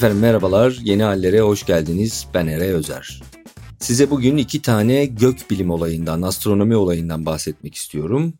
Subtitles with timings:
[0.00, 2.26] Efendim merhabalar, yeni hallere hoş geldiniz.
[2.34, 3.22] Ben Ere Özer.
[3.80, 8.34] Size bugün iki tane gök bilim olayından, astronomi olayından bahsetmek istiyorum.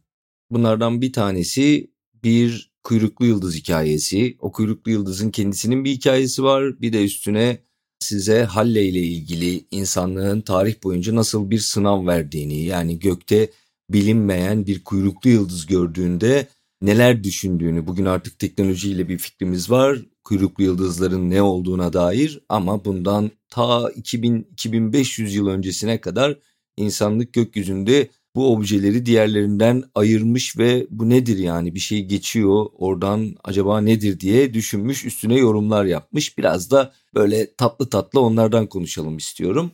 [0.51, 1.91] Bunlardan bir tanesi
[2.25, 4.37] bir kuyruklu yıldız hikayesi.
[4.39, 6.81] O kuyruklu yıldızın kendisinin bir hikayesi var.
[6.81, 7.59] Bir de üstüne
[7.99, 13.51] size Halle ile ilgili insanlığın tarih boyunca nasıl bir sınav verdiğini yani gökte
[13.91, 16.47] bilinmeyen bir kuyruklu yıldız gördüğünde
[16.83, 23.31] neler düşündüğünü bugün artık teknolojiyle bir fikrimiz var kuyruklu yıldızların ne olduğuna dair ama bundan
[23.49, 26.39] ta 2000-2500 yıl öncesine kadar
[26.77, 33.81] insanlık gökyüzünde bu objeleri diğerlerinden ayırmış ve bu nedir yani bir şey geçiyor oradan acaba
[33.81, 36.39] nedir diye düşünmüş üstüne yorumlar yapmış.
[36.39, 39.71] Biraz da böyle tatlı tatlı onlardan konuşalım istiyorum.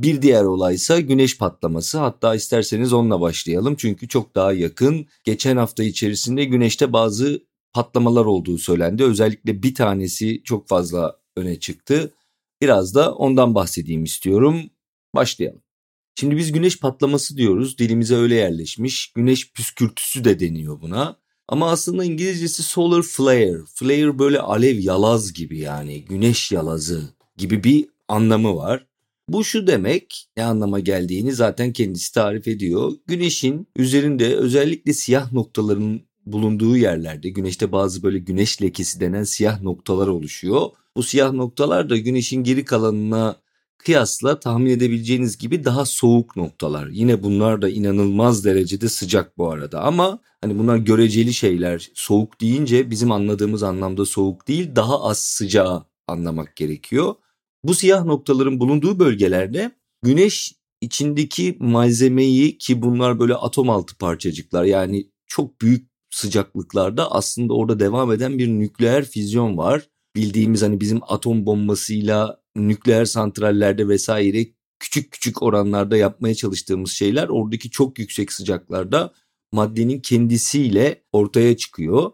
[0.00, 1.98] Bir diğer olay ise güneş patlaması.
[1.98, 5.06] Hatta isterseniz onunla başlayalım çünkü çok daha yakın.
[5.24, 9.04] Geçen hafta içerisinde güneşte bazı patlamalar olduğu söylendi.
[9.04, 12.14] Özellikle bir tanesi çok fazla öne çıktı.
[12.62, 14.62] Biraz da ondan bahsedeyim istiyorum.
[15.14, 15.62] Başlayalım.
[16.14, 17.78] Şimdi biz güneş patlaması diyoruz.
[17.78, 19.12] Dilimize öyle yerleşmiş.
[19.12, 21.16] Güneş püskürtüsü de deniyor buna.
[21.48, 23.58] Ama aslında İngilizcesi solar flare.
[23.74, 28.89] Flare böyle alev yalaz gibi yani güneş yalazı gibi bir anlamı var.
[29.30, 32.92] Bu şu demek ne anlama geldiğini zaten kendisi tarif ediyor.
[33.06, 40.08] Güneşin üzerinde özellikle siyah noktaların bulunduğu yerlerde güneşte bazı böyle güneş lekesi denen siyah noktalar
[40.08, 40.66] oluşuyor.
[40.96, 43.36] Bu siyah noktalar da güneşin geri kalanına
[43.78, 46.86] kıyasla tahmin edebileceğiniz gibi daha soğuk noktalar.
[46.86, 51.90] Yine bunlar da inanılmaz derecede sıcak bu arada ama hani bunlar göreceli şeyler.
[51.94, 57.14] Soğuk deyince bizim anladığımız anlamda soğuk değil daha az sıcağı anlamak gerekiyor.
[57.64, 59.70] Bu siyah noktaların bulunduğu bölgelerde
[60.02, 67.80] güneş içindeki malzemeyi ki bunlar böyle atom altı parçacıklar yani çok büyük sıcaklıklarda aslında orada
[67.80, 69.88] devam eden bir nükleer füzyon var.
[70.16, 74.46] Bildiğimiz hani bizim atom bombasıyla nükleer santrallerde vesaire
[74.78, 79.12] küçük küçük oranlarda yapmaya çalıştığımız şeyler oradaki çok yüksek sıcaklarda
[79.52, 82.10] maddenin kendisiyle ortaya çıkıyor.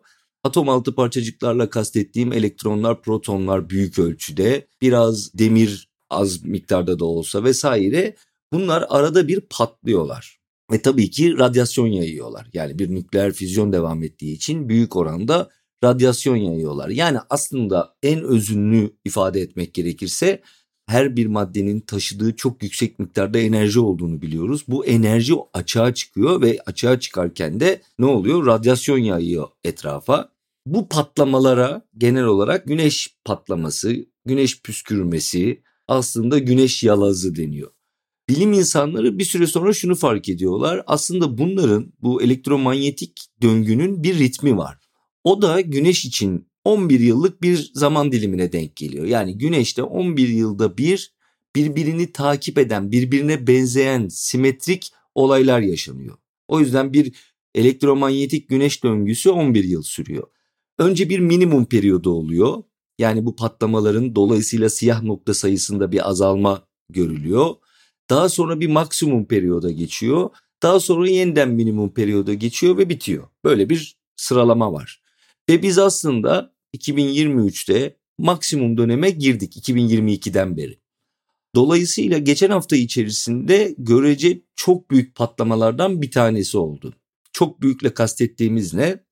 [0.46, 8.16] Atom altı parçacıklarla kastettiğim elektronlar, protonlar büyük ölçüde, biraz demir az miktarda da olsa vesaire
[8.52, 10.40] bunlar arada bir patlıyorlar.
[10.72, 12.48] Ve tabii ki radyasyon yayıyorlar.
[12.52, 15.48] Yani bir nükleer füzyon devam ettiği için büyük oranda
[15.84, 16.88] radyasyon yayıyorlar.
[16.88, 20.42] Yani aslında en özünlü ifade etmek gerekirse
[20.86, 24.64] her bir maddenin taşıdığı çok yüksek miktarda enerji olduğunu biliyoruz.
[24.68, 28.46] Bu enerji açığa çıkıyor ve açığa çıkarken de ne oluyor?
[28.46, 30.35] Radyasyon yayıyor etrafa.
[30.66, 37.76] Bu patlamalara genel olarak güneş patlaması, güneş püskürmesi, aslında güneş yalazı deniyor
[38.28, 40.82] bilim insanları bir süre sonra şunu fark ediyorlar.
[40.86, 44.78] Aslında bunların bu elektromanyetik döngünün bir ritmi var.
[45.24, 49.04] O da güneş için 11 yıllık bir zaman dilimine denk geliyor.
[49.04, 51.16] Yani güneşte 11 yılda bir
[51.56, 56.16] birbirini takip eden, birbirine benzeyen simetrik olaylar yaşanıyor.
[56.48, 57.12] O yüzden bir
[57.54, 60.28] elektromanyetik güneş döngüsü 11 yıl sürüyor.
[60.78, 62.62] Önce bir minimum periyodu oluyor.
[62.98, 67.54] Yani bu patlamaların dolayısıyla siyah nokta sayısında bir azalma görülüyor.
[68.10, 70.30] Daha sonra bir maksimum periyoda geçiyor.
[70.62, 73.28] Daha sonra yeniden minimum periyoda geçiyor ve bitiyor.
[73.44, 75.02] Böyle bir sıralama var.
[75.48, 80.78] Ve biz aslında 2023'te maksimum döneme girdik 2022'den beri.
[81.54, 86.94] Dolayısıyla geçen hafta içerisinde görece çok büyük patlamalardan bir tanesi oldu.
[87.32, 89.05] Çok büyükle kastettiğimiz ne?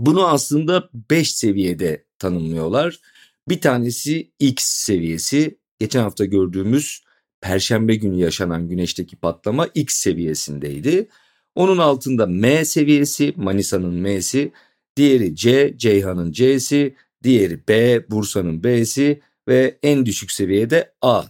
[0.00, 3.00] Bunu aslında 5 seviyede tanımlıyorlar.
[3.48, 7.04] Bir tanesi X seviyesi, geçen hafta gördüğümüz
[7.40, 11.08] Perşembe günü yaşanan güneşteki patlama X seviyesindeydi.
[11.54, 14.52] Onun altında M seviyesi, Manisa'nın M'si,
[14.96, 21.22] diğeri C, Ceyhan'ın C'si, diğeri B, Bursa'nın B'si ve en düşük seviyede A.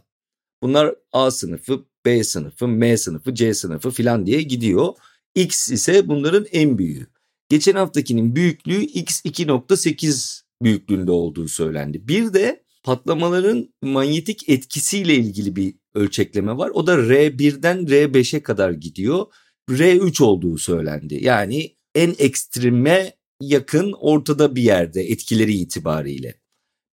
[0.63, 4.95] Bunlar A sınıfı, B sınıfı, M sınıfı, C sınıfı filan diye gidiyor.
[5.35, 7.07] X ise bunların en büyüğü.
[7.51, 12.09] Geçen haftakinin büyüklüğü X 2.8 büyüklüğünde olduğu söylendi.
[12.09, 16.71] Bir de patlamaların manyetik etkisiyle ilgili bir ölçekleme var.
[16.75, 19.27] O da R1'den R5'e kadar gidiyor.
[19.71, 21.25] R3 olduğu söylendi.
[21.25, 26.41] Yani en ekstreme yakın ortada bir yerde etkileri itibariyle.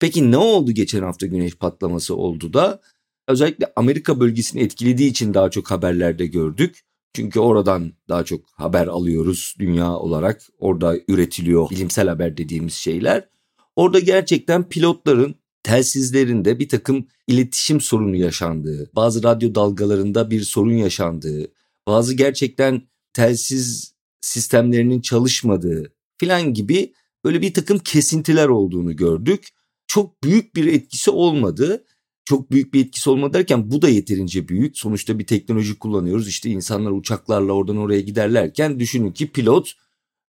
[0.00, 2.80] Peki ne oldu geçen hafta güneş patlaması oldu da
[3.28, 6.84] özellikle Amerika bölgesini etkilediği için daha çok haberlerde gördük.
[7.14, 10.42] Çünkü oradan daha çok haber alıyoruz dünya olarak.
[10.58, 13.28] Orada üretiliyor bilimsel haber dediğimiz şeyler.
[13.76, 21.52] Orada gerçekten pilotların telsizlerinde bir takım iletişim sorunu yaşandığı, bazı radyo dalgalarında bir sorun yaşandığı,
[21.86, 22.82] bazı gerçekten
[23.12, 26.92] telsiz sistemlerinin çalışmadığı filan gibi
[27.24, 29.48] böyle bir takım kesintiler olduğunu gördük.
[29.86, 31.84] çok büyük bir etkisi olmadı.
[32.28, 34.78] Çok büyük bir etkisi olmadı derken bu da yeterince büyük.
[34.78, 36.28] Sonuçta bir teknoloji kullanıyoruz.
[36.28, 39.72] İşte insanlar uçaklarla oradan oraya giderlerken düşünün ki pilot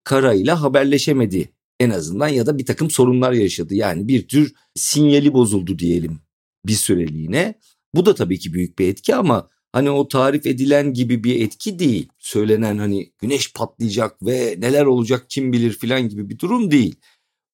[0.04, 3.74] karayla haberleşemedi en azından ya da bir takım sorunlar yaşadı.
[3.74, 6.20] Yani bir tür sinyali bozuldu diyelim
[6.66, 7.54] bir süreliğine.
[7.94, 11.78] Bu da tabii ki büyük bir etki ama hani o tarif edilen gibi bir etki
[11.78, 12.08] değil.
[12.18, 16.96] Söylenen hani güneş patlayacak ve neler olacak kim bilir filan gibi bir durum değil.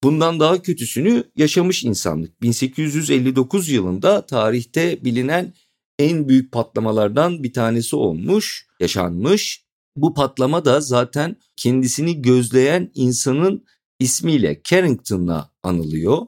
[0.04, 2.42] Bundan daha kötüsünü yaşamış insanlık.
[2.42, 5.54] 1859 yılında tarihte bilinen
[5.98, 9.64] en büyük patlamalardan bir tanesi olmuş, yaşanmış.
[9.96, 13.64] Bu patlama da zaten kendisini gözleyen insanın
[14.00, 16.18] ismiyle Carrington'la anılıyor.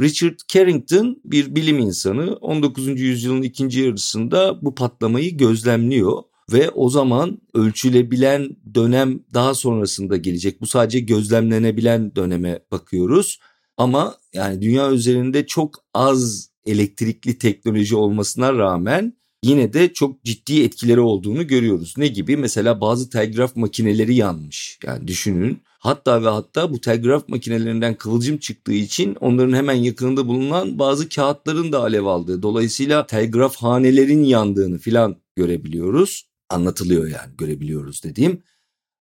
[0.00, 3.00] Richard Carrington bir bilim insanı 19.
[3.00, 10.60] yüzyılın ikinci yarısında bu patlamayı gözlemliyor ve o zaman ölçülebilen dönem daha sonrasında gelecek.
[10.60, 13.40] Bu sadece gözlemlenebilen döneme bakıyoruz.
[13.76, 19.12] Ama yani dünya üzerinde çok az elektrikli teknoloji olmasına rağmen
[19.42, 21.94] yine de çok ciddi etkileri olduğunu görüyoruz.
[21.96, 22.36] Ne gibi?
[22.36, 24.78] Mesela bazı telgraf makineleri yanmış.
[24.84, 30.78] Yani düşünün Hatta ve hatta bu telgraf makinelerinden kıvılcım çıktığı için onların hemen yakınında bulunan
[30.78, 32.42] bazı kağıtların da alev aldığı.
[32.42, 36.28] Dolayısıyla telgraf hanelerin yandığını filan görebiliyoruz.
[36.50, 38.42] Anlatılıyor yani görebiliyoruz dediğim.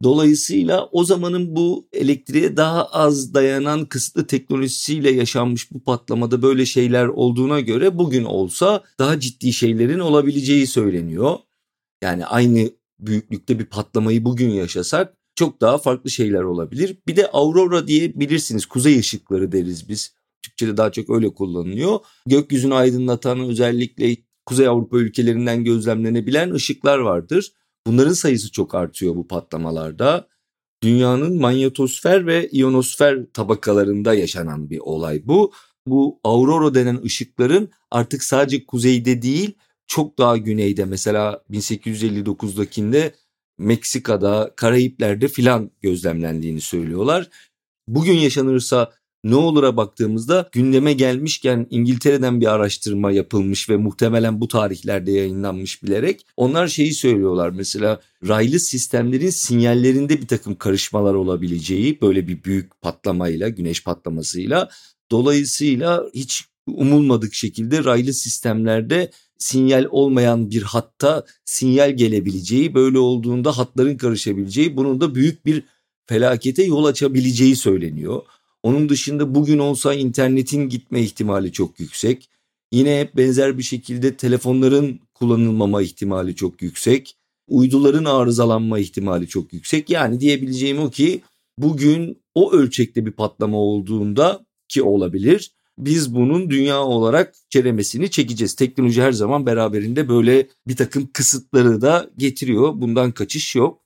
[0.03, 7.07] Dolayısıyla o zamanın bu elektriğe daha az dayanan kısıtlı teknolojisiyle yaşanmış bu patlamada böyle şeyler
[7.07, 11.37] olduğuna göre bugün olsa daha ciddi şeylerin olabileceği söyleniyor.
[12.03, 12.69] Yani aynı
[12.99, 16.97] büyüklükte bir patlamayı bugün yaşasak çok daha farklı şeyler olabilir.
[17.07, 20.15] Bir de aurora diye bilirsiniz kuzey ışıkları deriz biz.
[20.43, 21.99] Türkçe'de daha çok öyle kullanılıyor.
[22.25, 27.51] Gökyüzünü aydınlatan özellikle Kuzey Avrupa ülkelerinden gözlemlenebilen ışıklar vardır.
[27.87, 30.27] Bunların sayısı çok artıyor bu patlamalarda.
[30.83, 35.53] Dünyanın manyetosfer ve iyonosfer tabakalarında yaşanan bir olay bu.
[35.87, 39.55] Bu aurora denen ışıkların artık sadece kuzeyde değil
[39.87, 43.13] çok daha güneyde mesela 1859'dakinde
[43.57, 47.29] Meksika'da, Karayipler'de filan gözlemlendiğini söylüyorlar.
[47.87, 48.93] Bugün yaşanırsa
[49.23, 56.25] ne olur'a baktığımızda gündeme gelmişken İngiltere'den bir araştırma yapılmış ve muhtemelen bu tarihlerde yayınlanmış bilerek
[56.37, 63.49] onlar şeyi söylüyorlar mesela raylı sistemlerin sinyallerinde bir takım karışmalar olabileceği böyle bir büyük patlamayla
[63.49, 64.69] güneş patlamasıyla
[65.11, 73.97] dolayısıyla hiç umulmadık şekilde raylı sistemlerde sinyal olmayan bir hatta sinyal gelebileceği, böyle olduğunda hatların
[73.97, 75.63] karışabileceği, bunun da büyük bir
[76.05, 78.21] felakete yol açabileceği söyleniyor.
[78.63, 82.29] Onun dışında bugün olsa internetin gitme ihtimali çok yüksek.
[82.71, 87.17] Yine benzer bir şekilde telefonların kullanılmama ihtimali çok yüksek.
[87.47, 89.89] Uyduların arızalanma ihtimali çok yüksek.
[89.89, 91.21] Yani diyebileceğim o ki
[91.57, 98.53] bugün o ölçekte bir patlama olduğunda ki olabilir biz bunun dünya olarak ceremesini çekeceğiz.
[98.55, 102.73] Teknoloji her zaman beraberinde böyle bir takım kısıtları da getiriyor.
[102.75, 103.81] Bundan kaçış yok.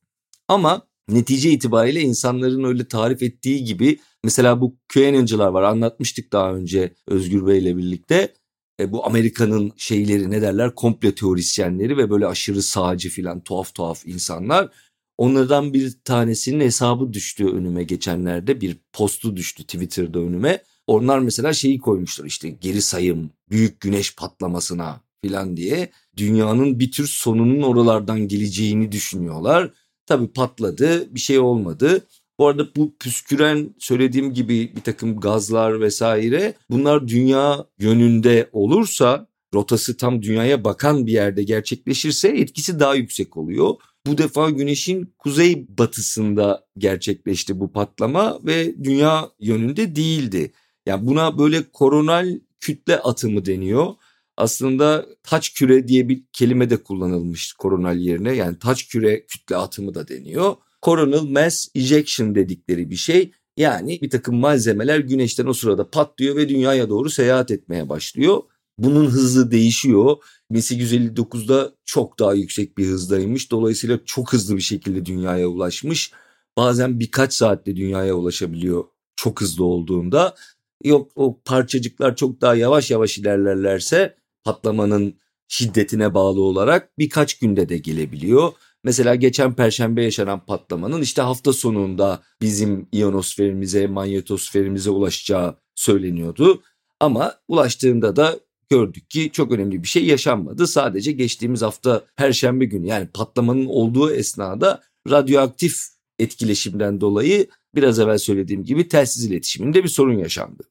[0.48, 6.94] Ama netice itibariyle insanların öyle tarif ettiği gibi mesela bu QAnon'cılar var anlatmıştık daha önce
[7.08, 8.34] Özgür Bey ile birlikte.
[8.80, 14.06] E, bu Amerika'nın şeyleri ne derler komple teorisyenleri ve böyle aşırı sağcı filan tuhaf tuhaf
[14.06, 14.69] insanlar.
[15.18, 20.64] Onlardan bir tanesinin hesabı düştü önüme geçenlerde bir postu düştü Twitter'da önüme.
[20.88, 27.07] Onlar mesela şeyi koymuşlar işte geri sayım, büyük güneş patlamasına filan diye dünyanın bir tür
[27.07, 29.72] sonunun oralardan geleceğini düşünüyorlar.
[30.06, 32.07] Tabii patladı, bir şey olmadı.
[32.40, 39.98] Bu arada bu püsküren söylediğim gibi bir takım gazlar vesaire bunlar dünya yönünde olursa rotası
[39.98, 43.76] tam dünyaya bakan bir yerde gerçekleşirse etkisi daha yüksek oluyor.
[44.08, 50.52] Bu defa güneşin kuzey batısında gerçekleşti bu patlama ve dünya yönünde değildi.
[50.86, 53.94] Yani buna böyle koronal kütle atımı deniyor.
[54.38, 58.36] Aslında taç küre diye bir kelime de kullanılmış koronal yerine.
[58.36, 60.56] Yani taç küre kütle atımı da deniyor.
[60.88, 63.32] Coronal mass ejection dedikleri bir şey.
[63.58, 68.42] Yani bir takım malzemeler güneşten o sırada patlıyor ve dünyaya doğru seyahat etmeye başlıyor.
[68.78, 70.18] Bunun hızı değişiyor.
[70.52, 73.52] 1859'da çok daha yüksek bir hızdaymış.
[73.52, 76.12] Dolayısıyla çok hızlı bir şekilde dünyaya ulaşmış.
[76.58, 80.36] Bazen birkaç saatte dünyaya ulaşabiliyor çok hızlı olduğunda.
[80.84, 85.16] Yok o parçacıklar çok daha yavaş yavaş ilerlerlerse patlamanın
[85.48, 88.54] şiddetine bağlı olarak birkaç günde de gelebiliyor.
[88.88, 96.64] Mesela geçen perşembe yaşanan patlamanın işte hafta sonunda bizim iyonosferimize, manyetosferimize ulaşacağı söyleniyordu.
[97.00, 98.40] Ama ulaştığında da
[98.70, 100.68] gördük ki çok önemli bir şey yaşanmadı.
[100.68, 105.78] Sadece geçtiğimiz hafta perşembe günü yani patlamanın olduğu esnada radyoaktif
[106.20, 110.64] etkileşimden dolayı biraz evvel söylediğim gibi telsiz iletişiminde bir sorun yaşandı.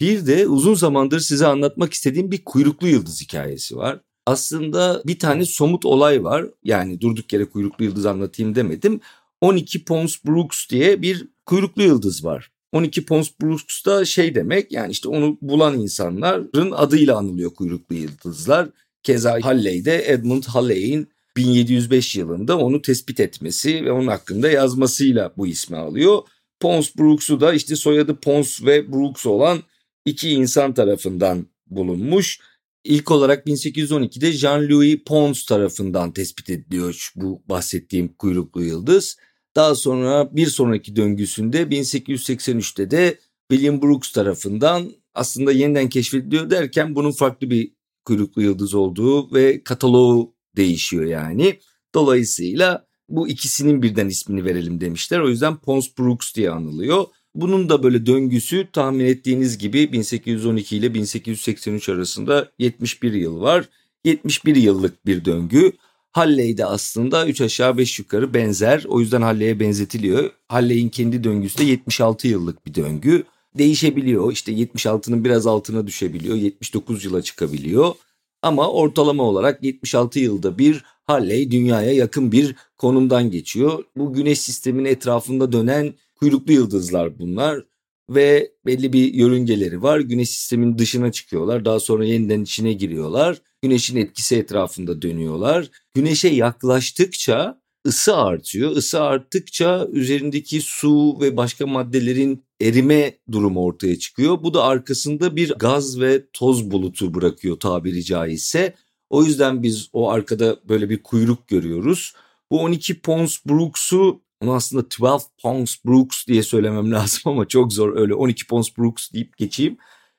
[0.00, 4.00] Bir de uzun zamandır size anlatmak istediğim bir kuyruklu yıldız hikayesi var.
[4.30, 6.46] Aslında bir tane somut olay var.
[6.64, 9.00] Yani durduk yere kuyruklu yıldız anlatayım demedim.
[9.40, 12.50] 12 Pons Brooks diye bir kuyruklu yıldız var.
[12.72, 18.68] 12 Pons Brooks da şey demek yani işte onu bulan insanların adıyla anılıyor kuyruklu yıldızlar.
[19.02, 25.76] Keza Halley'de Edmund Halley'in 1705 yılında onu tespit etmesi ve onun hakkında yazmasıyla bu ismi
[25.76, 26.18] alıyor.
[26.60, 29.58] Pons Brooks'u da işte soyadı Pons ve Brooks olan
[30.04, 32.40] iki insan tarafından bulunmuş.
[32.84, 39.16] İlk olarak 1812'de Jean-Louis Pons tarafından tespit ediliyor bu bahsettiğim kuyruklu yıldız.
[39.56, 43.18] Daha sonra bir sonraki döngüsünde 1883'te de
[43.50, 47.72] William Brooks tarafından aslında yeniden keşfediliyor derken bunun farklı bir
[48.04, 51.60] kuyruklu yıldız olduğu ve kataloğu değişiyor yani.
[51.94, 55.20] Dolayısıyla bu ikisinin birden ismini verelim demişler.
[55.20, 57.04] O yüzden Pons Brooks diye anılıyor.
[57.34, 63.68] Bunun da böyle döngüsü tahmin ettiğiniz gibi 1812 ile 1883 arasında 71 yıl var.
[64.04, 65.72] 71 yıllık bir döngü.
[66.12, 68.84] Halley de aslında 3 aşağı 5 yukarı benzer.
[68.88, 70.30] O yüzden Halley'e benzetiliyor.
[70.48, 73.24] Halley'in kendi döngüsü de 76 yıllık bir döngü.
[73.58, 74.32] Değişebiliyor.
[74.32, 76.36] İşte 76'nın biraz altına düşebiliyor.
[76.36, 77.94] 79 yıla çıkabiliyor.
[78.42, 83.84] Ama ortalama olarak 76 yılda bir Halley dünyaya yakın bir konumdan geçiyor.
[83.96, 87.64] Bu güneş sisteminin etrafında dönen kuyruklu yıldızlar bunlar
[88.10, 90.00] ve belli bir yörüngeleri var.
[90.00, 91.64] Güneş sistemin dışına çıkıyorlar.
[91.64, 93.42] Daha sonra yeniden içine giriyorlar.
[93.62, 95.70] Güneşin etkisi etrafında dönüyorlar.
[95.94, 98.76] Güneşe yaklaştıkça ısı artıyor.
[98.76, 104.42] Isı arttıkça üzerindeki su ve başka maddelerin erime durumu ortaya çıkıyor.
[104.42, 108.74] Bu da arkasında bir gaz ve toz bulutu bırakıyor tabiri caizse.
[109.10, 112.12] O yüzden biz o arkada böyle bir kuyruk görüyoruz.
[112.50, 117.96] Bu 12 Pons Brooks'u onu aslında 12 Pons Brooks diye söylemem lazım ama çok zor
[117.96, 119.76] öyle 12 Pons Brooks deyip geçeyim.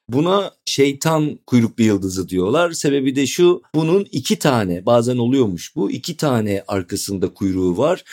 [0.09, 2.71] Buna şeytan kuyruklu yıldızı diyorlar.
[2.71, 8.03] Sebebi de şu bunun iki tane bazen oluyormuş bu iki tane arkasında kuyruğu var.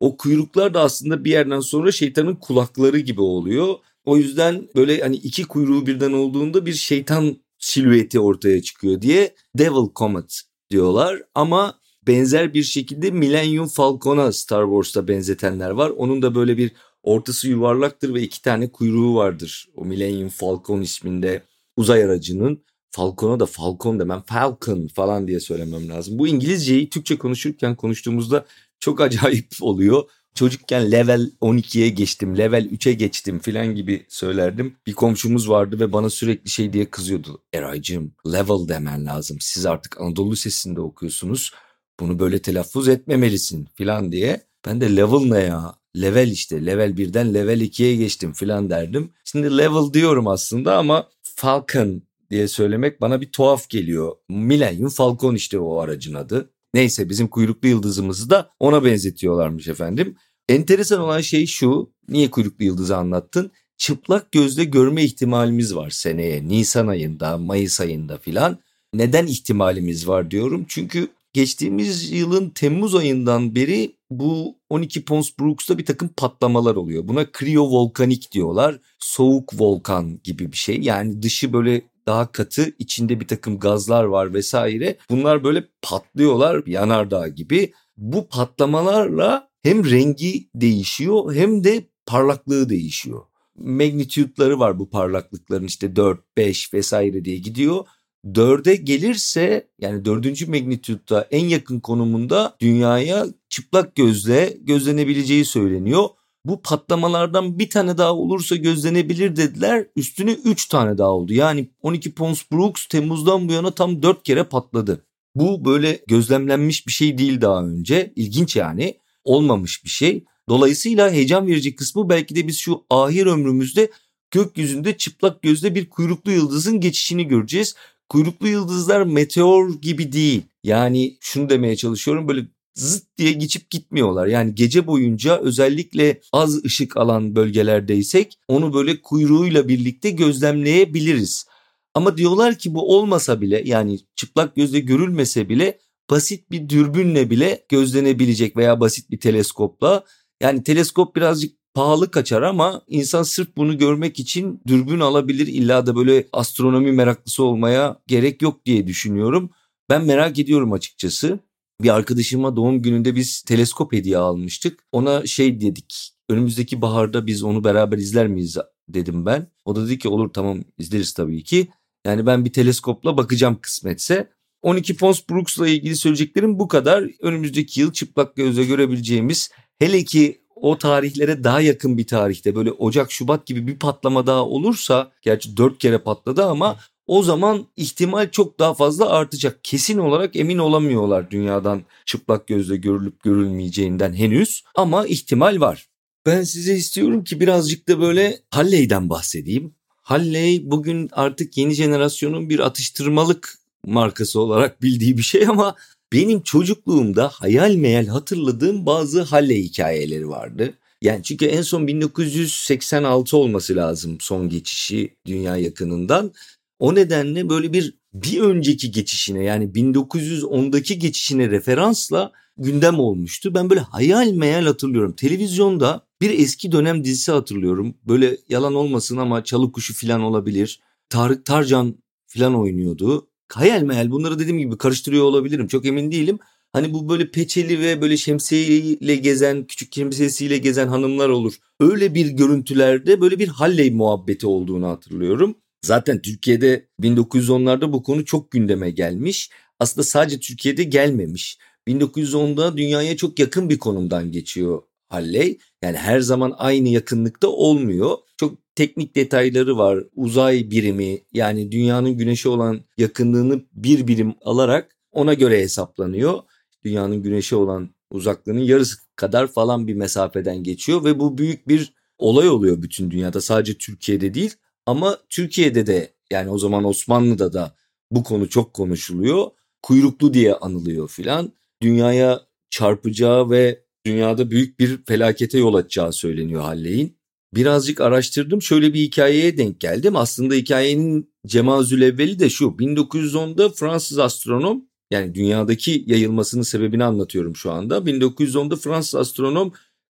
[0.00, 3.74] O kuyruklar da aslında bir yerden sonra şeytanın kulakları gibi oluyor.
[4.04, 9.88] O yüzden böyle hani iki kuyruğu birden olduğunda bir şeytan silüeti ortaya çıkıyor diye Devil
[9.96, 11.22] Comet diyorlar.
[11.34, 11.77] Ama
[12.08, 15.90] benzer bir şekilde Millennium Falcon'a Star Wars'ta benzetenler var.
[15.90, 16.72] Onun da böyle bir
[17.02, 19.68] ortası yuvarlaktır ve iki tane kuyruğu vardır.
[19.76, 21.42] O Millennium Falcon isminde
[21.76, 26.18] uzay aracının Falcon'a da Falcon demem Falcon falan diye söylemem lazım.
[26.18, 28.46] Bu İngilizceyi Türkçe konuşurken konuştuğumuzda
[28.80, 30.10] çok acayip oluyor.
[30.34, 34.76] Çocukken level 12'ye geçtim, level 3'e geçtim filan gibi söylerdim.
[34.86, 37.42] Bir komşumuz vardı ve bana sürekli şey diye kızıyordu.
[37.54, 39.36] Eraycığım level demen lazım.
[39.40, 41.52] Siz artık Anadolu Lisesi'nde okuyorsunuz.
[42.00, 44.40] Bunu böyle telaffuz etmemelisin filan diye.
[44.66, 45.74] Ben de level ne ya?
[45.96, 49.10] Level işte level 1'den level 2'ye geçtim filan derdim.
[49.24, 54.12] Şimdi level diyorum aslında ama Falcon diye söylemek bana bir tuhaf geliyor.
[54.28, 56.50] Millennium Falcon işte o aracın adı.
[56.74, 60.16] Neyse bizim kuyruklu yıldızımızı da ona benzetiyorlarmış efendim.
[60.48, 61.90] Enteresan olan şey şu.
[62.08, 63.50] Niye kuyruklu yıldızı anlattın?
[63.76, 66.48] Çıplak gözle görme ihtimalimiz var seneye.
[66.48, 68.58] Nisan ayında, Mayıs ayında filan.
[68.94, 70.64] Neden ihtimalimiz var diyorum?
[70.68, 71.08] Çünkü
[71.38, 77.08] geçtiğimiz yılın Temmuz ayından beri bu 12 Pons Brooks'ta bir takım patlamalar oluyor.
[77.08, 78.80] Buna kriyovolkanik diyorlar.
[78.98, 80.80] Soğuk volkan gibi bir şey.
[80.80, 84.96] Yani dışı böyle daha katı, içinde bir takım gazlar var vesaire.
[85.10, 87.72] Bunlar böyle patlıyorlar yanardağ gibi.
[87.96, 93.22] Bu patlamalarla hem rengi değişiyor hem de parlaklığı değişiyor.
[93.56, 97.84] Magnitude'ları var bu parlaklıkların işte 4, 5 vesaire diye gidiyor.
[98.34, 106.08] Dörde gelirse yani dördüncü magnitude'da en yakın konumunda dünyaya çıplak gözle gözlenebileceği söyleniyor.
[106.44, 109.86] Bu patlamalardan bir tane daha olursa gözlenebilir dediler.
[109.96, 111.32] Üstüne 3 tane daha oldu.
[111.32, 115.04] Yani 12 Pons Brooks Temmuz'dan bu yana tam 4 kere patladı.
[115.34, 118.12] Bu böyle gözlemlenmiş bir şey değil daha önce.
[118.16, 118.98] İlginç yani.
[119.24, 120.24] Olmamış bir şey.
[120.48, 123.90] Dolayısıyla heyecan verici kısmı belki de biz şu ahir ömrümüzde
[124.30, 127.74] gökyüzünde çıplak gözle bir kuyruklu yıldızın geçişini göreceğiz.
[128.08, 130.42] Kuyruklu yıldızlar meteor gibi değil.
[130.64, 134.26] Yani şunu demeye çalışıyorum böyle zıt diye geçip gitmiyorlar.
[134.26, 141.46] Yani gece boyunca özellikle az ışık alan bölgelerdeysek onu böyle kuyruğuyla birlikte gözlemleyebiliriz.
[141.94, 145.78] Ama diyorlar ki bu olmasa bile yani çıplak gözle görülmese bile
[146.10, 150.04] basit bir dürbünle bile gözlenebilecek veya basit bir teleskopla.
[150.40, 155.46] Yani teleskop birazcık pahalı kaçar ama insan sırf bunu görmek için dürbün alabilir.
[155.46, 159.50] İlla da böyle astronomi meraklısı olmaya gerek yok diye düşünüyorum.
[159.90, 161.38] Ben merak ediyorum açıkçası.
[161.82, 164.84] Bir arkadaşıma doğum gününde biz teleskop hediye almıştık.
[164.92, 166.12] Ona şey dedik.
[166.28, 168.56] Önümüzdeki baharda biz onu beraber izler miyiz
[168.88, 169.46] dedim ben.
[169.64, 171.68] O da dedi ki olur tamam izleriz tabii ki.
[172.06, 174.30] Yani ben bir teleskopla bakacağım kısmetse.
[174.62, 177.10] 12 Pons Brooks'la ilgili söyleyeceklerim bu kadar.
[177.20, 183.12] Önümüzdeki yıl çıplak gözle görebileceğimiz hele ki o tarihlere daha yakın bir tarihte böyle Ocak
[183.12, 188.58] Şubat gibi bir patlama daha olursa gerçi dört kere patladı ama o zaman ihtimal çok
[188.58, 189.64] daha fazla artacak.
[189.64, 195.88] Kesin olarak emin olamıyorlar dünyadan çıplak gözle görülüp görülmeyeceğinden henüz ama ihtimal var.
[196.26, 199.74] Ben size istiyorum ki birazcık da böyle Halley'den bahsedeyim.
[200.02, 205.74] Halley bugün artık yeni jenerasyonun bir atıştırmalık markası olarak bildiği bir şey ama
[206.12, 210.74] benim çocukluğumda hayal meyal hatırladığım bazı Halley hikayeleri vardı.
[211.02, 216.32] Yani çünkü en son 1986 olması lazım son geçişi dünya yakınından.
[216.78, 223.54] O nedenle böyle bir bir önceki geçişine yani 1910'daki geçişine referansla gündem olmuştu.
[223.54, 225.12] Ben böyle hayal meyal hatırlıyorum.
[225.12, 227.94] Televizyonda bir eski dönem dizisi hatırlıyorum.
[228.08, 230.80] Böyle yalan olmasın ama Çalı Kuşu falan olabilir.
[231.08, 231.94] Tarık Tarcan
[232.26, 233.27] falan oynuyordu.
[233.52, 235.66] Hayal meyal bunları dediğim gibi karıştırıyor olabilirim.
[235.68, 236.38] Çok emin değilim.
[236.72, 241.54] Hani bu böyle peçeli ve böyle şemsiyeyle gezen, küçük şemsiyesiyle gezen hanımlar olur.
[241.80, 245.54] Öyle bir görüntülerde böyle bir Halley muhabbeti olduğunu hatırlıyorum.
[245.84, 249.50] Zaten Türkiye'de 1910'larda bu konu çok gündeme gelmiş.
[249.80, 251.58] Aslında sadece Türkiye'de gelmemiş.
[251.88, 255.58] 1910'da dünyaya çok yakın bir konumdan geçiyor Halley.
[255.82, 258.16] Yani her zaman aynı yakınlıkta olmuyor.
[258.36, 260.04] Çok teknik detayları var.
[260.14, 266.40] Uzay birimi yani dünyanın güneşe olan yakınlığını bir birim alarak ona göre hesaplanıyor.
[266.84, 272.48] Dünyanın güneşe olan uzaklığının yarısı kadar falan bir mesafeden geçiyor ve bu büyük bir olay
[272.48, 273.40] oluyor bütün dünyada.
[273.40, 274.54] Sadece Türkiye'de değil
[274.86, 277.74] ama Türkiye'de de yani o zaman Osmanlı'da da
[278.10, 279.46] bu konu çok konuşuluyor.
[279.82, 281.52] Kuyruklu diye anılıyor filan.
[281.82, 287.18] Dünyaya çarpacağı ve dünyada büyük bir felakete yol açacağı söyleniyor Halley'in.
[287.54, 290.16] Birazcık araştırdım şöyle bir hikayeye denk geldim.
[290.16, 297.70] Aslında hikayenin cemazül evveli de şu 1910'da Fransız astronom yani dünyadaki yayılmasının sebebini anlatıyorum şu
[297.70, 297.96] anda.
[297.96, 299.72] 1910'da Fransız astronom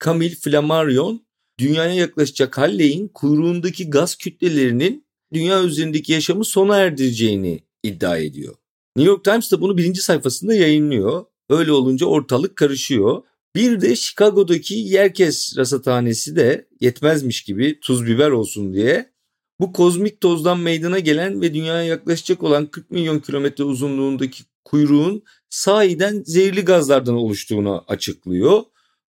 [0.05, 1.26] Camille Flammarion
[1.59, 8.55] dünyaya yaklaşacak Halley'in kuyruğundaki gaz kütlelerinin dünya üzerindeki yaşamı sona erdireceğini iddia ediyor.
[8.96, 11.24] New York Times da bunu birinci sayfasında yayınlıyor.
[11.50, 13.22] Öyle olunca ortalık karışıyor.
[13.54, 19.10] Bir de Chicago'daki Yerkes rasathanesi de yetmezmiş gibi tuz biber olsun diye
[19.60, 26.22] bu kozmik tozdan meydana gelen ve dünyaya yaklaşacak olan 40 milyon kilometre uzunluğundaki kuyruğun sahiden
[26.26, 28.62] zehirli gazlardan oluştuğunu açıklıyor.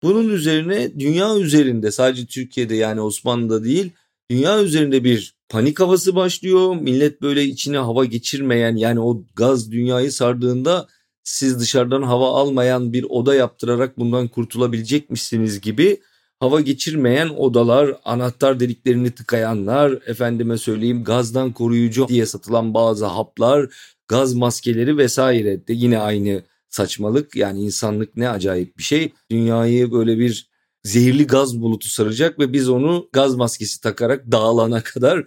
[0.04, 3.92] Bunun üzerine dünya üzerinde sadece Türkiye'de yani Osmanlı'da değil
[4.32, 6.76] dünya üzerinde bir panik havası başlıyor.
[6.76, 10.88] Millet böyle içine hava geçirmeyen yani o gaz dünyayı sardığında
[11.26, 16.02] siz dışarıdan hava almayan bir oda yaptırarak bundan kurtulabilecekmişsiniz gibi
[16.40, 23.74] hava geçirmeyen odalar, anahtar deliklerini tıkayanlar, efendime söyleyeyim gazdan koruyucu diye satılan bazı haplar,
[24.08, 27.36] gaz maskeleri vesaire de yine aynı saçmalık.
[27.36, 29.14] Yani insanlık ne acayip bir şey.
[29.32, 30.50] Dünyayı böyle bir
[30.84, 35.26] zehirli gaz bulutu saracak ve biz onu gaz maskesi takarak dağılana kadar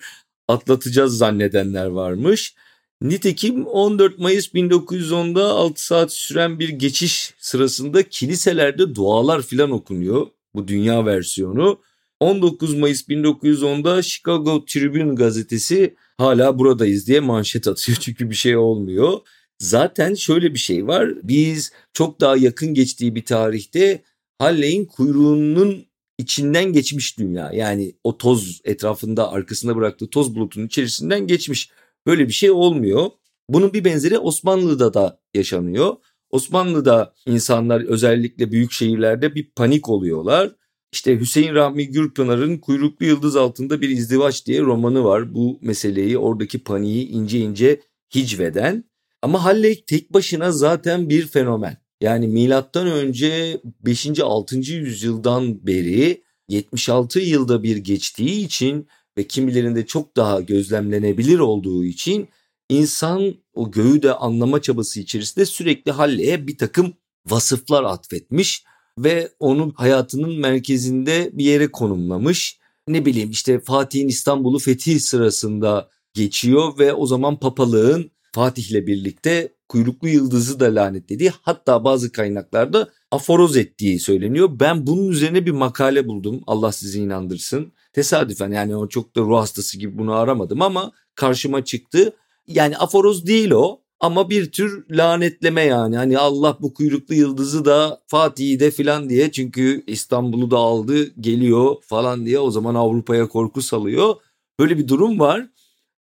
[0.49, 2.55] atlatacağız zannedenler varmış.
[3.03, 10.27] Nitekim 14 Mayıs 1910'da 6 saat süren bir geçiş sırasında kiliselerde dualar filan okunuyor.
[10.55, 11.81] Bu dünya versiyonu.
[12.21, 19.19] 19 Mayıs 1910'da Chicago Tribune gazetesi hala buradayız diye manşet atıyor çünkü bir şey olmuyor.
[19.59, 21.11] Zaten şöyle bir şey var.
[21.23, 24.03] Biz çok daha yakın geçtiği bir tarihte
[24.39, 25.87] Halley'in kuyruğunun
[26.19, 27.51] içinden geçmiş dünya.
[27.53, 31.71] Yani o toz etrafında arkasında bıraktığı toz bulutunun içerisinden geçmiş.
[32.07, 33.11] Böyle bir şey olmuyor.
[33.49, 35.97] Bunun bir benzeri Osmanlı'da da yaşanıyor.
[36.31, 40.57] Osmanlı'da insanlar özellikle büyük şehirlerde bir panik oluyorlar.
[40.93, 45.35] İşte Hüseyin Rahmi Gürpınar'ın Kuyruklu Yıldız Altında Bir İzdivaç diye romanı var.
[45.35, 47.81] Bu meseleyi oradaki paniği ince ince
[48.15, 48.85] hicveden.
[49.23, 51.77] Ama Halley tek başına zaten bir fenomen.
[52.01, 54.21] Yani milattan önce 5.
[54.21, 54.57] 6.
[54.57, 62.28] yüzyıldan beri 76 yılda bir geçtiği için ve kimilerinde çok daha gözlemlenebilir olduğu için
[62.68, 66.92] insan o göğü de anlama çabası içerisinde sürekli Halley'e bir takım
[67.26, 68.64] vasıflar atfetmiş
[68.98, 72.59] ve onu hayatının merkezinde bir yere konumlamış.
[72.88, 80.09] Ne bileyim işte Fatih'in İstanbul'u fetih sırasında geçiyor ve o zaman papalığın Fatih'le birlikte kuyruklu
[80.09, 84.48] yıldızı da lanetlediği hatta bazı kaynaklarda aforoz ettiği söyleniyor.
[84.61, 86.40] Ben bunun üzerine bir makale buldum.
[86.46, 87.72] Allah sizi inandırsın.
[87.92, 92.12] Tesadüfen yani o çok da ruh hastası gibi bunu aramadım ama karşıma çıktı.
[92.46, 93.81] Yani aforoz değil o.
[94.01, 95.96] Ama bir tür lanetleme yani.
[95.96, 99.33] Hani Allah bu kuyruklu yıldızı da Fatih'i de filan diye.
[99.33, 102.38] Çünkü İstanbul'u da aldı geliyor falan diye.
[102.38, 104.14] O zaman Avrupa'ya korku salıyor.
[104.61, 105.48] Böyle bir durum var.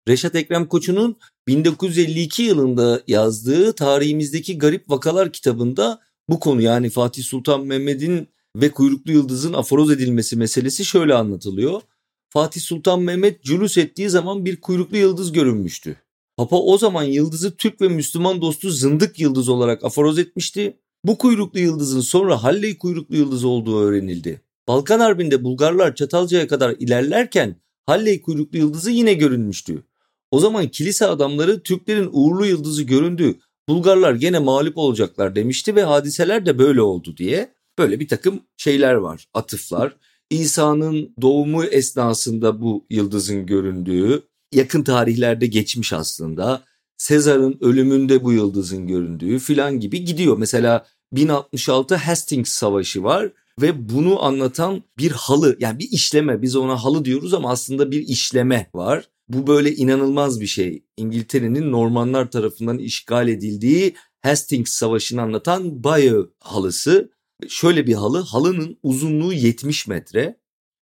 [0.09, 1.17] Reşat Ekrem Koçu'nun
[1.49, 9.13] 1952 yılında yazdığı Tarihimizdeki Garip Vakalar kitabında bu konu yani Fatih Sultan Mehmet'in ve kuyruklu
[9.13, 11.81] yıldızın aforoz edilmesi meselesi şöyle anlatılıyor.
[12.29, 15.97] Fatih Sultan Mehmet cülüs ettiği zaman bir kuyruklu yıldız görünmüştü.
[16.37, 20.77] Papa o zaman yıldızı Türk ve Müslüman dostu zındık yıldız olarak aforoz etmişti.
[21.05, 24.41] Bu kuyruklu yıldızın sonra Halley kuyruklu yıldız olduğu öğrenildi.
[24.69, 29.83] Balkan Harbi'nde Bulgarlar Çatalca'ya kadar ilerlerken Halley kuyruklu yıldızı yine görünmüştü.
[30.31, 33.35] O zaman kilise adamları Türklerin uğurlu yıldızı göründü.
[33.69, 38.95] Bulgarlar gene mağlup olacaklar demişti ve hadiseler de böyle oldu diye böyle bir takım şeyler
[38.95, 39.97] var, atıflar.
[40.31, 46.65] İsa'nın doğumu esnasında bu yıldızın göründüğü, yakın tarihlerde geçmiş aslında.
[46.97, 50.39] Sezar'ın ölümünde bu yıldızın göründüğü filan gibi gidiyor.
[50.39, 56.85] Mesela 1066 Hastings Savaşı var ve bunu anlatan bir halı yani bir işleme biz ona
[56.85, 59.09] halı diyoruz ama aslında bir işleme var.
[59.29, 60.85] Bu böyle inanılmaz bir şey.
[60.97, 67.11] İngiltere'nin Normanlar tarafından işgal edildiği Hastings Savaşı'nı anlatan Bayeux halısı.
[67.49, 70.41] Şöyle bir halı, halının uzunluğu 70 metre.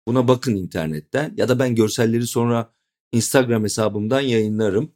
[0.08, 2.74] Buna bakın internetten ya da ben görselleri sonra
[3.12, 4.92] Instagram hesabımdan yayınlarım.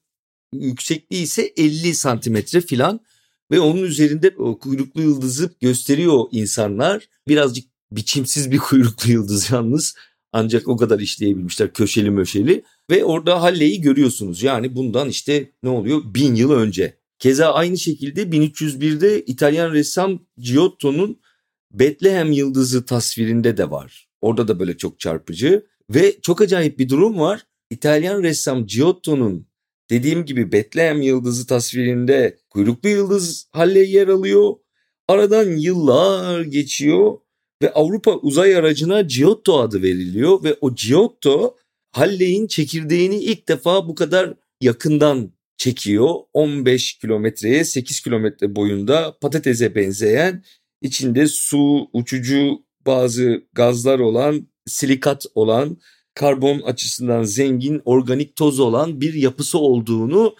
[0.53, 2.99] Yüksekliği ise 50 santimetre filan
[3.51, 7.09] ve onun üzerinde o kuyruklu yıldızı gösteriyor insanlar.
[7.27, 9.95] Birazcık biçimsiz bir kuyruklu yıldız yalnız
[10.33, 14.43] ancak o kadar işleyebilmişler köşeli möşeli ve orada Halley'i görüyorsunuz.
[14.43, 16.97] Yani bundan işte ne oluyor bin yıl önce.
[17.19, 21.19] Keza aynı şekilde 1301'de İtalyan ressam Giotto'nun
[21.79, 24.07] Bethlehem yıldızı tasvirinde de var.
[24.21, 27.43] Orada da böyle çok çarpıcı ve çok acayip bir durum var.
[27.69, 29.47] İtalyan ressam Giotto'nun
[29.89, 34.53] dediğim gibi Bethlehem yıldızı tasvirinde kuyruklu yıldız Halley yer alıyor.
[35.07, 37.17] Aradan yıllar geçiyor
[37.61, 41.55] ve Avrupa uzay aracına Giotto adı veriliyor ve o Giotto
[41.91, 46.15] Halley'in çekirdeğini ilk defa bu kadar yakından çekiyor.
[46.33, 50.43] 15 kilometreye 8 kilometre boyunda patatese benzeyen
[50.81, 55.77] içinde su, uçucu bazı gazlar olan, silikat olan,
[56.13, 60.35] karbon açısından zengin, organik toz olan bir yapısı olduğunu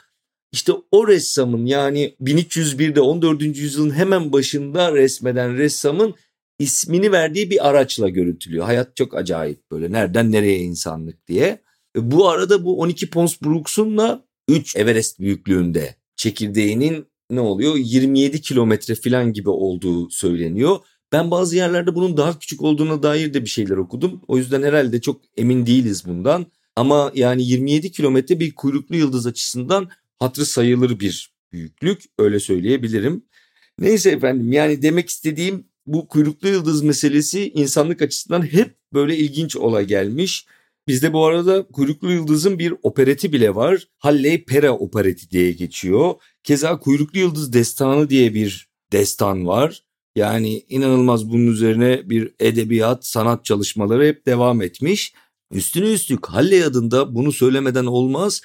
[0.51, 3.41] işte o ressamın yani 1301'de 14.
[3.41, 6.15] yüzyılın hemen başında resmeden ressamın
[6.59, 8.65] ismini verdiği bir araçla görüntülüyor.
[8.65, 11.61] Hayat çok acayip böyle nereden nereye insanlık diye.
[11.97, 18.95] E, bu arada bu 12 Pons Brooks'unla 3 Everest büyüklüğünde çekirdeğinin ne oluyor 27 kilometre
[18.95, 20.77] falan gibi olduğu söyleniyor.
[21.11, 24.21] Ben bazı yerlerde bunun daha küçük olduğuna dair de bir şeyler okudum.
[24.27, 26.45] O yüzden herhalde çok emin değiliz bundan.
[26.75, 33.23] Ama yani 27 kilometre bir kuyruklu yıldız açısından hatırı sayılır bir büyüklük öyle söyleyebilirim.
[33.79, 39.85] Neyse efendim yani demek istediğim bu kuyruklu yıldız meselesi insanlık açısından hep böyle ilginç olay
[39.85, 40.45] gelmiş.
[40.87, 43.87] Bizde bu arada Kuyruklu Yıldız'ın bir opereti bile var.
[43.97, 46.13] Halley Pera opereti diye geçiyor.
[46.43, 49.83] Keza Kuyruklu Yıldız Destanı diye bir destan var.
[50.15, 55.13] Yani inanılmaz bunun üzerine bir edebiyat, sanat çalışmaları hep devam etmiş.
[55.51, 58.41] Üstüne üstlük Halley adında bunu söylemeden olmaz.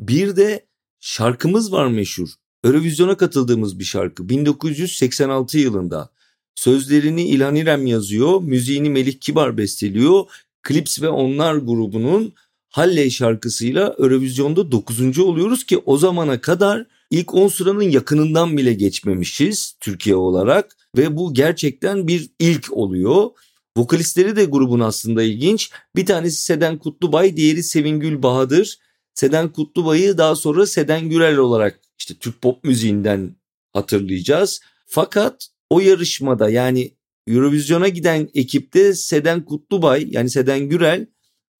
[0.00, 0.66] Bir de
[1.00, 2.28] şarkımız var meşhur.
[2.64, 6.10] Eurovizyona katıldığımız bir şarkı 1986 yılında.
[6.54, 10.24] Sözlerini İlhan İrem yazıyor, müziğini Melih Kibar besteliyor.
[10.68, 12.32] Clips ve Onlar grubunun
[12.68, 15.18] Halley şarkısıyla Eurovizyon'da 9.
[15.18, 21.34] oluyoruz ki o zamana kadar ilk 10 sıranın yakınından bile geçmemişiz Türkiye olarak ve bu
[21.34, 23.30] gerçekten bir ilk oluyor.
[23.76, 25.70] Vokalistleri de grubun aslında ilginç.
[25.96, 28.78] Bir tanesi Seden Kutlubay, diğeri Sevingül Bahadır.
[29.14, 33.36] Seden Kutlubay'ı daha sonra Seden Gürel olarak işte Türk pop müziğinden
[33.72, 34.60] hatırlayacağız.
[34.86, 36.95] Fakat o yarışmada yani
[37.26, 41.06] Eurovizyona giden ekipte Seden Kutlubay yani Seden Gürel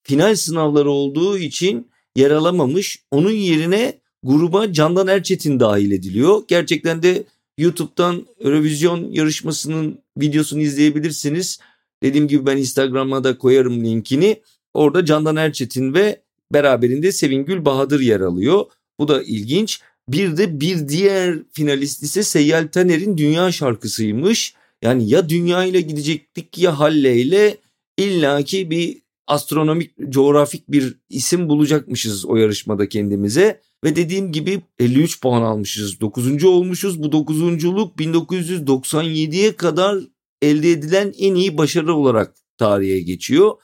[0.02, 3.02] final sınavları olduğu için yer alamamış.
[3.10, 6.42] Onun yerine gruba Candan Erçetin dahil ediliyor.
[6.48, 7.24] Gerçekten de
[7.58, 11.58] YouTube'dan Eurovision yarışmasının videosunu izleyebilirsiniz.
[12.02, 14.42] Dediğim gibi ben Instagram'a da koyarım linkini.
[14.74, 16.20] Orada Candan Erçetin ve
[16.52, 18.64] beraberinde Sevingül Bahadır yer alıyor.
[19.00, 19.80] Bu da ilginç.
[20.08, 24.54] Bir de bir diğer finalist ise Seyyal Taner'in dünya şarkısıymış.
[24.86, 27.56] Yani ya dünya ile gidecektik ya Halle ile
[27.98, 33.60] illaki bir astronomik, coğrafik bir isim bulacakmışız o yarışmada kendimize.
[33.84, 36.00] Ve dediğim gibi 53 puan almışız.
[36.00, 36.44] 9.
[36.44, 37.02] olmuşuz.
[37.02, 39.98] Bu 9.luk 1997'ye kadar
[40.42, 43.54] elde edilen en iyi başarı olarak tarihe geçiyor.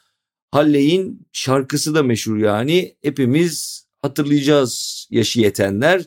[0.50, 2.96] Halley'in şarkısı da meşhur yani.
[3.02, 6.04] Hepimiz hatırlayacağız yaşı yetenler.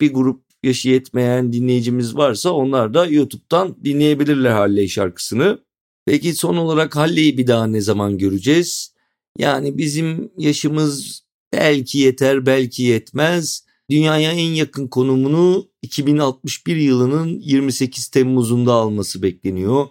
[0.00, 5.58] Bir grup yaşı yetmeyen dinleyicimiz varsa onlar da YouTube'dan dinleyebilirler Halley şarkısını.
[6.06, 8.94] Peki son olarak Halley'i bir daha ne zaman göreceğiz?
[9.38, 11.22] Yani bizim yaşımız
[11.52, 13.64] belki yeter belki yetmez.
[13.90, 19.86] Dünyaya en yakın konumunu 2061 yılının 28 Temmuz'unda alması bekleniyor.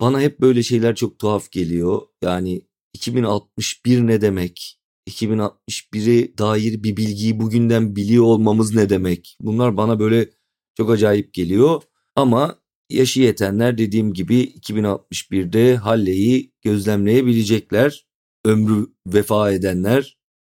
[0.00, 2.02] Bana hep böyle şeyler çok tuhaf geliyor.
[2.22, 4.78] Yani 2061 ne demek?
[5.08, 9.36] 2061'e dair bir bilgiyi bugünden biliyor olmamız ne demek?
[9.40, 10.30] Bunlar bana böyle
[10.76, 11.82] çok acayip geliyor.
[12.16, 12.58] Ama
[12.90, 18.06] yaşı yetenler dediğim gibi 2061'de Halley'i gözlemleyebilecekler.
[18.44, 20.16] Ömrü vefa edenler.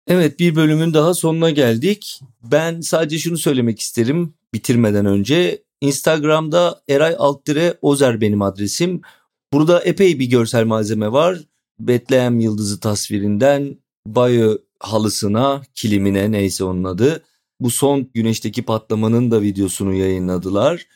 [0.08, 2.20] Evet bir bölümün daha sonuna geldik.
[2.42, 5.64] Ben sadece şunu söylemek isterim bitirmeden önce.
[5.80, 9.00] Instagram'da Eray Alttire Ozer benim adresim.
[9.52, 11.38] Burada epey bir görsel malzeme var.
[11.78, 17.24] Betlehem yıldızı tasvirinden Bayö halısına, kilimine neyse onun adı.
[17.60, 20.86] Bu son güneşteki patlamanın da videosunu yayınladılar.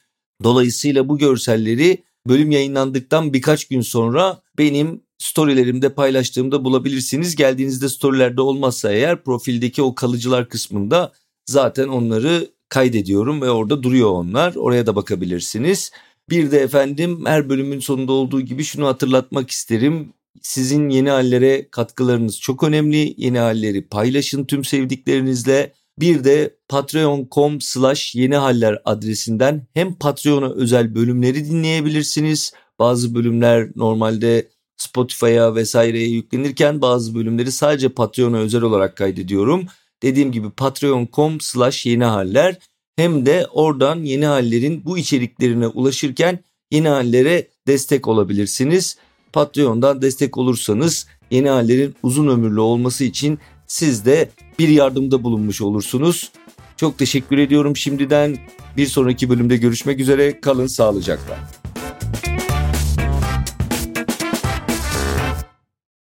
[0.45, 7.37] Dolayısıyla bu görselleri bölüm yayınlandıktan birkaç gün sonra benim storylerimde paylaştığımda bulabilirsiniz.
[7.37, 11.13] Geldiğinizde storylerde olmazsa eğer profildeki o kalıcılar kısmında
[11.47, 14.55] zaten onları kaydediyorum ve orada duruyor onlar.
[14.57, 15.91] Oraya da bakabilirsiniz.
[16.31, 20.13] Bir de efendim her bölümün sonunda olduğu gibi şunu hatırlatmak isterim.
[20.43, 23.15] Sizin yeni hallere katkılarınız çok önemli.
[23.17, 25.73] Yeni halleri paylaşın tüm sevdiklerinizle.
[26.01, 32.53] Bir de patreon.com slash yeni haller adresinden hem Patreon'a özel bölümleri dinleyebilirsiniz.
[32.79, 39.67] Bazı bölümler normalde Spotify'a vesaireye yüklenirken bazı bölümleri sadece Patreon'a özel olarak kaydediyorum.
[40.03, 42.59] Dediğim gibi patreon.com slash yeni haller
[42.97, 46.39] hem de oradan yeni hallerin bu içeriklerine ulaşırken
[46.71, 48.97] yeni hallere destek olabilirsiniz.
[49.33, 56.33] Patreon'dan destek olursanız yeni hallerin uzun ömürlü olması için siz de bir yardımda bulunmuş olursunuz.
[56.77, 58.39] Çok teşekkür ediyorum şimdiden.
[58.77, 60.41] Bir sonraki bölümde görüşmek üzere.
[60.41, 61.58] Kalın sağlıcakla.